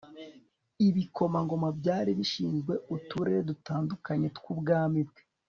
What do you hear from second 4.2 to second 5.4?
twubwami bwe